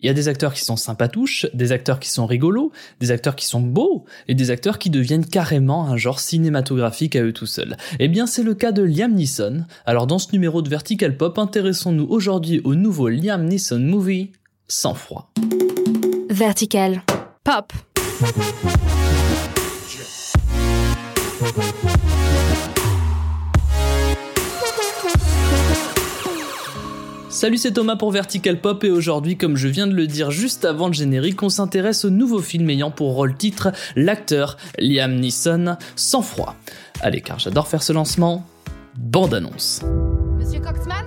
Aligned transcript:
Il 0.00 0.06
y 0.06 0.10
a 0.10 0.14
des 0.14 0.28
acteurs 0.28 0.54
qui 0.54 0.64
sont 0.64 0.76
sympatouches, 0.76 1.46
des 1.54 1.72
acteurs 1.72 1.98
qui 1.98 2.08
sont 2.08 2.24
rigolos, 2.24 2.70
des 3.00 3.10
acteurs 3.10 3.34
qui 3.34 3.46
sont 3.46 3.60
beaux, 3.60 4.04
et 4.28 4.36
des 4.36 4.52
acteurs 4.52 4.78
qui 4.78 4.90
deviennent 4.90 5.26
carrément 5.26 5.88
un 5.88 5.96
genre 5.96 6.20
cinématographique 6.20 7.16
à 7.16 7.22
eux 7.24 7.32
tout 7.32 7.46
seuls. 7.46 7.76
Eh 7.98 8.06
bien, 8.06 8.28
c'est 8.28 8.44
le 8.44 8.54
cas 8.54 8.70
de 8.70 8.82
Liam 8.82 9.12
Neeson. 9.12 9.64
Alors, 9.86 10.06
dans 10.06 10.20
ce 10.20 10.30
numéro 10.32 10.62
de 10.62 10.68
Vertical 10.68 11.16
Pop, 11.16 11.36
intéressons-nous 11.36 12.06
aujourd'hui 12.08 12.60
au 12.62 12.76
nouveau 12.76 13.08
Liam 13.08 13.44
Neeson 13.44 13.80
movie, 13.80 14.30
Sans 14.68 14.94
froid. 14.94 15.32
Vertical 16.30 17.02
Pop. 17.42 17.72
Salut, 27.38 27.56
c'est 27.56 27.70
Thomas 27.70 27.94
pour 27.94 28.10
Vertical 28.10 28.60
Pop 28.60 28.82
et 28.82 28.90
aujourd'hui, 28.90 29.36
comme 29.36 29.54
je 29.54 29.68
viens 29.68 29.86
de 29.86 29.94
le 29.94 30.08
dire 30.08 30.32
juste 30.32 30.64
avant 30.64 30.88
le 30.88 30.92
générique, 30.92 31.40
on 31.44 31.48
s'intéresse 31.48 32.04
au 32.04 32.10
nouveau 32.10 32.40
film 32.40 32.68
ayant 32.68 32.90
pour 32.90 33.14
rôle 33.14 33.36
titre 33.36 33.70
l'acteur 33.94 34.56
Liam 34.76 35.14
Neeson, 35.14 35.76
Sans 35.94 36.22
froid. 36.22 36.56
Allez, 37.00 37.20
car 37.20 37.38
j'adore 37.38 37.68
faire 37.68 37.84
ce 37.84 37.92
lancement. 37.92 38.44
Bande 38.96 39.34
annonce. 39.34 39.82
Monsieur 40.36 40.58
Coxman? 40.58 41.04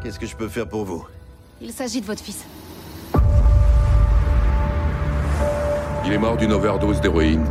Qu'est-ce 0.00 0.20
que 0.20 0.26
je 0.26 0.36
peux 0.36 0.46
faire 0.46 0.68
pour 0.68 0.84
vous? 0.84 1.04
Il 1.60 1.72
s'agit 1.72 2.00
de 2.00 2.06
votre 2.06 2.22
fils. 2.22 2.44
Il 6.06 6.12
est 6.12 6.18
mort 6.18 6.36
d'une 6.36 6.52
overdose 6.52 7.00
d'héroïne. 7.00 7.46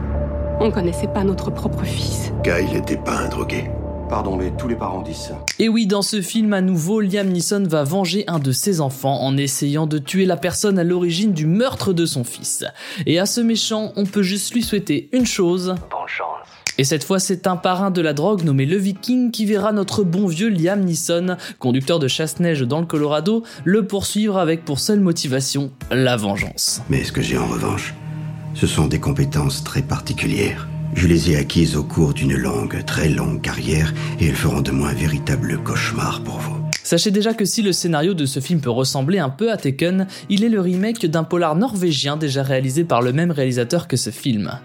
On 0.61 0.71
connaissait 0.71 1.09
pas 1.09 1.25
notre 1.25 1.51
propre 1.51 1.83
fils. 1.83 2.31
Kyle 2.41 2.71
n'était 2.71 2.95
pas 2.95 3.17
un 3.17 3.27
drogué. 3.27 3.69
Pardon, 4.09 4.35
mais 4.35 4.51
tous 4.57 4.67
les 4.67 4.75
parents 4.75 5.01
disent 5.01 5.15
ça. 5.15 5.45
Et 5.59 5.69
oui, 5.69 5.87
dans 5.87 6.01
ce 6.01 6.21
film 6.21 6.53
à 6.53 6.61
nouveau, 6.61 7.01
Liam 7.01 7.29
Neeson 7.29 7.63
va 7.67 7.83
venger 7.83 8.23
un 8.27 8.39
de 8.39 8.51
ses 8.51 8.81
enfants 8.81 9.21
en 9.21 9.37
essayant 9.37 9.87
de 9.87 9.97
tuer 9.97 10.25
la 10.25 10.37
personne 10.37 10.77
à 10.77 10.83
l'origine 10.83 11.33
du 11.33 11.47
meurtre 11.47 11.93
de 11.93 12.05
son 12.05 12.23
fils. 12.23 12.65
Et 13.05 13.19
à 13.19 13.25
ce 13.25 13.41
méchant, 13.41 13.93
on 13.95 14.05
peut 14.05 14.23
juste 14.23 14.53
lui 14.53 14.63
souhaiter 14.63 15.09
une 15.13 15.25
chose. 15.25 15.75
Bonne 15.89 16.07
chance. 16.07 16.47
Et 16.77 16.83
cette 16.83 17.03
fois, 17.03 17.19
c'est 17.19 17.45
un 17.45 17.55
parrain 17.55 17.91
de 17.91 18.01
la 18.01 18.13
drogue 18.13 18.43
nommé 18.43 18.65
le 18.65 18.77
Viking 18.77 19.31
qui 19.31 19.45
verra 19.45 19.71
notre 19.71 20.03
bon 20.03 20.27
vieux 20.27 20.49
Liam 20.49 20.81
Neeson, 20.81 21.37
conducteur 21.59 21.99
de 21.99 22.07
chasse-neige 22.07 22.61
dans 22.61 22.79
le 22.79 22.87
Colorado, 22.87 23.43
le 23.63 23.85
poursuivre 23.85 24.37
avec 24.37 24.65
pour 24.65 24.79
seule 24.79 24.99
motivation 24.99 25.71
la 25.91 26.17
vengeance. 26.17 26.81
Mais 26.89 27.03
ce 27.03 27.11
que 27.11 27.21
j'ai 27.21 27.37
en 27.37 27.47
revanche, 27.47 27.93
ce 28.55 28.67
sont 28.67 28.87
des 28.87 28.99
compétences 28.99 29.63
très 29.63 29.81
particulières. 29.81 30.67
Je 30.95 31.07
les 31.07 31.31
ai 31.31 31.37
acquises 31.37 31.75
au 31.75 31.83
cours 31.83 32.13
d'une 32.13 32.35
longue, 32.35 32.83
très 32.85 33.09
longue 33.09 33.41
carrière 33.41 33.93
et 34.19 34.27
elles 34.27 34.35
feront 34.35 34.61
de 34.61 34.71
moi 34.71 34.89
un 34.89 34.93
véritable 34.93 35.57
cauchemar 35.63 36.23
pour 36.23 36.37
vous. 36.39 36.63
Sachez 36.83 37.11
déjà 37.11 37.33
que 37.33 37.45
si 37.45 37.61
le 37.61 37.71
scénario 37.71 38.13
de 38.13 38.25
ce 38.25 38.39
film 38.39 38.59
peut 38.59 38.69
ressembler 38.69 39.17
un 39.17 39.29
peu 39.29 39.51
à 39.51 39.57
Taken, 39.57 40.07
il 40.29 40.43
est 40.43 40.49
le 40.49 40.59
remake 40.59 41.05
d'un 41.05 41.23
polar 41.23 41.55
norvégien 41.55 42.17
déjà 42.17 42.43
réalisé 42.43 42.83
par 42.83 43.01
le 43.01 43.13
même 43.13 43.31
réalisateur 43.31 43.87
que 43.87 43.97
ce 43.97 44.09
film. 44.09 44.59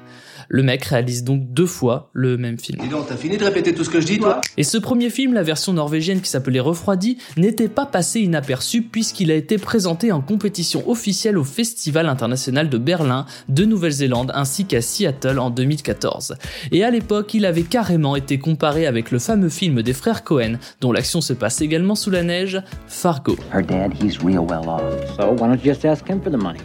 Le 0.48 0.62
mec 0.62 0.84
réalise 0.84 1.24
donc 1.24 1.52
deux 1.52 1.66
fois 1.66 2.10
le 2.12 2.38
même 2.38 2.58
film. 2.58 2.78
Dis 2.80 2.88
donc, 2.88 3.06
t'as 3.06 3.16
fini 3.16 3.36
de 3.36 3.44
répéter 3.44 3.74
tout 3.74 3.84
ce 3.84 3.91
que 3.91 4.00
je 4.00 4.06
dis, 4.06 4.18
toi? 4.18 4.41
Et 4.56 4.64
ce 4.64 4.78
premier 4.78 5.10
film, 5.10 5.34
la 5.34 5.42
version 5.42 5.74
norvégienne 5.74 6.20
qui 6.20 6.30
s'appelait 6.30 6.60
Refroidi, 6.60 7.18
n'était 7.36 7.68
pas 7.68 7.84
passé 7.84 8.20
inaperçu 8.20 8.82
puisqu'il 8.82 9.30
a 9.30 9.34
été 9.34 9.58
présenté 9.58 10.10
en 10.10 10.20
compétition 10.20 10.88
officielle 10.88 11.36
au 11.36 11.44
Festival 11.44 12.08
international 12.08 12.70
de 12.70 12.78
Berlin, 12.78 13.27
de 13.48 13.64
Nouvelle-Zélande 13.64 14.32
ainsi 14.34 14.64
qu'à 14.64 14.80
Seattle 14.80 15.38
en 15.38 15.50
2014. 15.50 16.36
Et 16.72 16.83
à 16.83 16.90
l'époque, 16.90 17.34
il 17.34 17.44
avait 17.44 17.62
carrément 17.62 18.16
été 18.16 18.38
comparé 18.38 18.86
avec 18.86 19.10
le 19.10 19.18
fameux 19.18 19.50
film 19.50 19.83
des 19.83 19.92
frères 19.92 20.24
Cohen, 20.24 20.55
dont 20.80 20.92
l'action 20.92 21.20
se 21.20 21.34
passe 21.34 21.60
également 21.60 21.94
sous 21.94 22.10
la 22.10 22.22
neige, 22.22 22.60
Fargo. 22.86 23.36
Her 23.52 23.62
dad, 23.62 23.92
he's 24.02 24.18
real 24.22 24.46
well 24.48 24.66
off. 24.66 24.83
So 25.16 25.33
why 25.33 25.48
don't 25.48 25.62
you 25.62 25.72
just 25.72 25.84
ask 25.84 26.08
him 26.08 26.20
for 26.22 26.30
the 26.30 26.36
money? 26.36 26.60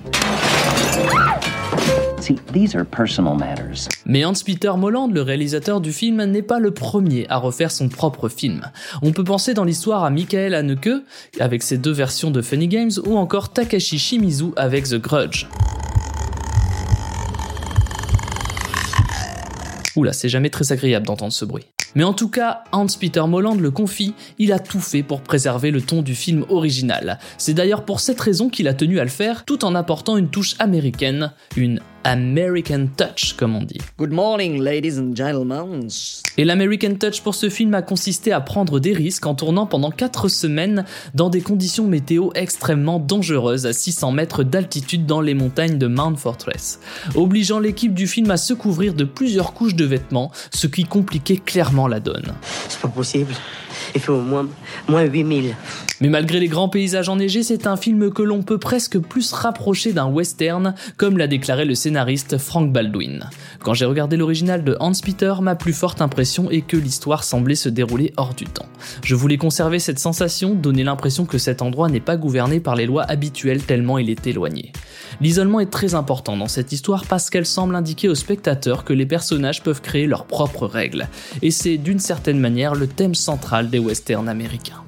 These 2.54 2.74
are 2.76 2.86
personal 2.86 3.36
matters. 3.36 3.90
Mais 4.06 4.24
Hans-Peter 4.24 4.72
Molland, 4.78 5.10
le 5.10 5.22
réalisateur 5.22 5.82
du 5.82 5.92
film, 5.92 6.24
n'est 6.24 6.42
pas 6.42 6.60
le 6.60 6.72
premier 6.72 7.26
à 7.28 7.38
refaire 7.38 7.70
son 7.70 7.90
propre 7.90 8.30
film. 8.30 8.62
On 9.02 9.12
peut 9.12 9.26
penser 9.26 9.54
dans 9.54 9.66
l'histoire 9.66 10.06
à 10.06 10.10
Michael 10.10 10.54
Haneke, 10.54 10.90
avec 11.42 11.64
ses 11.64 11.78
deux 11.78 11.92
versions 11.92 12.32
de 12.32 12.42
Funny 12.42 12.70
Games, 12.70 12.92
ou 13.06 13.18
encore 13.18 13.50
Takashi 13.50 14.00
Shimizu 14.00 14.52
avec 14.56 14.86
The 14.86 14.96
Grudge. 14.96 15.48
Oula, 19.98 20.14
c'est 20.14 20.30
jamais 20.30 20.50
très 20.50 20.72
agréable 20.72 21.06
d'entendre 21.06 21.34
ce 21.34 21.44
bruit. 21.44 21.73
Mais 21.96 22.04
en 22.04 22.14
tout 22.14 22.30
cas, 22.30 22.64
Hans-Peter 22.72 23.24
Molland 23.28 23.56
le 23.56 23.72
confie, 23.72 24.14
il 24.40 24.52
a 24.52 24.60
tout 24.60 24.80
fait 24.80 25.04
pour 25.04 25.22
préserver 25.22 25.72
le 25.72 25.82
ton 25.82 26.02
du 26.02 26.16
film 26.16 26.46
original. 26.50 27.20
C'est 27.38 27.54
d'ailleurs 27.54 27.86
pour 27.86 28.00
cette 28.00 28.20
raison 28.20 28.50
qu'il 28.50 28.68
a 28.68 28.74
tenu 28.74 29.00
à 29.00 29.04
le 29.04 29.10
faire, 29.10 29.46
tout 29.46 29.64
en 29.66 29.76
apportant 29.76 30.18
une 30.18 30.30
touche 30.30 30.56
américaine, 30.60 31.32
une 31.56 31.80
American 32.06 32.88
Touch, 32.98 33.34
comme 33.34 33.56
on 33.56 33.64
dit. 33.64 33.78
Good 33.98 34.12
morning, 34.12 34.62
ladies 34.62 35.00
and 35.00 35.16
gentlemen. 35.16 35.88
Et 36.38 36.44
l'American 36.44 36.96
Touch 36.96 37.22
pour 37.22 37.34
ce 37.34 37.50
film 37.50 37.74
a 37.74 37.82
consisté 37.82 38.34
à 38.34 38.42
prendre 38.42 38.80
des 38.80 38.92
risques 38.92 39.26
en 39.26 39.36
tournant 39.36 39.66
pendant 39.66 39.90
4 39.90 40.28
semaines 40.28 40.84
dans 41.14 41.30
des 41.30 41.42
conditions 41.42 41.88
météo 41.88 42.30
extrêmement 42.36 43.00
dangereuses 43.00 43.66
à 43.66 43.74
600 43.74 44.12
mètres 44.12 44.44
d'altitude 44.44 45.06
dans 45.06 45.22
les 45.22 45.34
montagnes 45.34 45.78
de 45.78 45.88
Mount 45.88 46.18
Fortress, 46.18 46.80
obligeant 47.16 47.60
l'équipe 47.60 47.94
du 47.94 48.08
film 48.08 48.32
à 48.32 48.38
se 48.38 48.54
couvrir 48.54 48.96
de 48.96 49.06
plusieurs 49.06 49.54
couches 49.54 49.76
de 49.76 49.86
vêtements, 49.86 50.32
ce 50.52 50.68
qui 50.68 50.84
compliquait 50.84 51.38
clairement 51.38 51.83
la 51.88 52.00
donne. 52.00 52.34
C'est 52.70 52.80
pas 52.80 52.88
possible. 52.88 53.34
Il 53.96 54.02
fait 54.02 54.12
au 54.12 54.22
moins, 54.22 54.48
moins 54.88 55.04
8000. 55.04 55.56
Mais 56.02 56.10
malgré 56.10 56.40
les 56.40 56.48
grands 56.48 56.70
paysages 56.70 57.10
enneigés, 57.10 57.44
c'est 57.44 57.68
un 57.68 57.78
film 57.78 58.12
que 58.12 58.24
l'on 58.24 58.42
peut 58.42 58.58
presque 58.58 59.00
plus 59.00 59.32
rapprocher 59.32 59.94
d'un 59.94 60.08
western, 60.08 60.74
comme 60.98 61.18
l'a 61.18 61.28
déclaré 61.28 61.66
le 61.66 61.76
scénariste 61.76 62.38
Frank 62.38 62.72
Baldwin. 62.72 63.30
Quand 63.62 63.74
j'ai 63.74 63.86
regardé 63.86 64.18
l'original 64.18 64.64
de 64.64 64.76
Hans 64.80 64.92
Peter, 65.02 65.34
ma 65.42 65.56
plus 65.56 65.74
forte 65.74 66.02
impression 66.02 66.52
est 66.52 66.62
que 66.62 66.78
l'histoire 66.78 67.24
semblait 67.24 67.56
se 67.56 67.70
dérouler 67.70 68.12
hors 68.18 68.34
du 68.34 68.46
temps. 68.46 68.66
Je 69.04 69.16
voulais 69.16 69.38
conserver 69.38 69.80
cette 69.80 70.00
sensation, 70.00 70.56
donner 70.56 70.84
l'impression 70.84 71.26
que 71.26 71.38
cet 71.38 71.62
endroit 71.62 71.90
n'est 71.90 72.00
pas 72.00 72.18
gouverné 72.18 72.60
par 72.60 72.76
les 72.76 72.86
lois 72.86 73.04
habituelles 73.04 73.64
tellement 73.64 73.98
il 73.98 74.10
est 74.10 74.28
éloigné. 74.28 74.74
L'isolement 75.22 75.60
est 75.60 75.70
très 75.70 75.96
important 75.96 76.36
dans 76.36 76.48
cette 76.48 76.72
histoire 76.72 77.06
parce 77.06 77.30
qu'elle 77.30 77.46
semble 77.46 77.76
indiquer 77.76 78.10
au 78.10 78.16
spectateur 78.16 78.84
que 78.84 78.94
les 78.94 79.06
personnages 79.06 79.64
peuvent 79.64 79.82
créer 79.82 80.08
leurs 80.08 80.26
propres 80.26 80.66
règles. 80.66 81.08
Et 81.42 81.52
c'est 81.52 81.73
d'une 81.78 82.00
certaine 82.00 82.40
manière 82.40 82.76
le 82.76 82.88
thème 82.88 83.16
central 83.16 83.70
des 83.70 83.80
westerns 83.80 84.30
américains. 84.30 84.84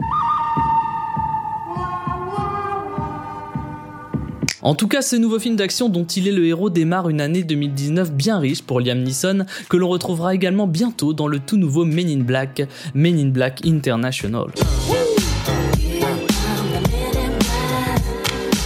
En 4.66 4.74
tout 4.74 4.88
cas, 4.88 5.04
ce 5.04 5.16
nouveau 5.16 5.38
film 5.38 5.56
d'action 5.56 5.90
dont 5.90 6.06
il 6.06 6.28
est 6.28 6.32
le 6.32 6.44
héros 6.48 6.72
démarre 6.72 7.08
une 7.10 7.22
année 7.22 7.44
2019 7.44 8.12
bien 8.12 8.40
riche 8.40 8.64
pour 8.64 8.80
Liam 8.80 9.04
Neeson, 9.04 9.46
que 9.70 9.78
l'on 9.78 9.88
retrouvera 9.90 10.34
également 10.34 10.66
bientôt 10.66 11.14
dans 11.14 11.28
le 11.28 11.38
tout 11.38 11.58
nouveau 11.58 11.86
Men 11.86 12.10
in 12.10 12.24
Black, 12.24 12.68
Men 12.96 13.20
in 13.20 13.28
Black 13.28 13.64
International. 13.64 14.48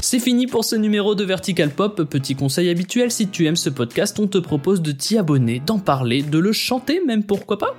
C'est 0.01 0.19
fini 0.19 0.47
pour 0.47 0.63
ce 0.63 0.77
numéro 0.77 1.15
de 1.15 1.25
Vertical 1.25 1.69
Pop. 1.69 2.01
Petit 2.03 2.33
conseil 2.33 2.69
habituel, 2.69 3.11
si 3.11 3.27
tu 3.27 3.45
aimes 3.45 3.57
ce 3.57 3.69
podcast, 3.69 4.17
on 4.19 4.27
te 4.27 4.37
propose 4.37 4.81
de 4.81 4.93
t'y 4.93 5.17
abonner, 5.17 5.61
d'en 5.65 5.79
parler, 5.79 6.23
de 6.23 6.39
le 6.39 6.53
chanter 6.53 7.01
même, 7.05 7.23
pourquoi 7.23 7.57
pas? 7.57 7.75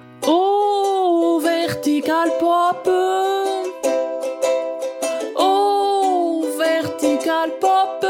Vertical 1.80 2.28
Pop 2.38 2.86
Oh, 5.34 6.44
Vertical 6.58 7.50
Pop 7.58 8.04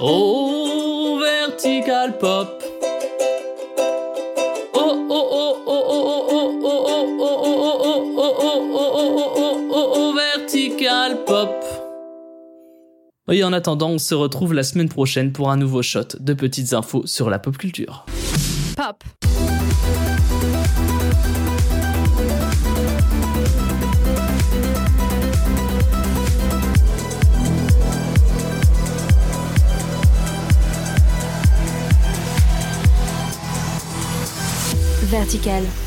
Oh, 0.00 1.20
Vertical 1.22 2.18
Pop 2.18 2.62
Oh, 4.74 5.06
oh, 5.08 5.28
oh, 5.30 5.62
oh, 5.64 5.84
oh, 5.86 6.02
oh, 6.04 6.58
oh, 6.64 6.82
oh, 6.84 7.06
oh, 7.06 7.22
oh, 7.22 7.60
oh, 7.76 8.18
oh, 8.18 8.34
oh, 8.34 8.90
oh, 8.96 9.32
oh, 9.36 9.70
oh, 9.70 9.92
oh, 9.94 10.14
Vertical 10.16 11.24
Pop 11.24 11.64
et 13.30 13.42
en 13.44 13.52
attendant, 13.52 13.90
on 13.90 13.98
se 13.98 14.14
retrouve 14.14 14.52
la 14.52 14.64
semaine 14.64 14.88
prochaine 14.88 15.32
pour 15.32 15.50
un 15.50 15.56
nouveau 15.56 15.80
shot 15.80 16.18
de 16.18 16.34
petites 16.34 16.72
infos 16.72 17.06
sur 17.06 17.30
la 17.30 17.38
pop 17.38 17.56
culture. 17.56 18.04
Pop. 18.76 19.02
Vertical. 35.14 35.83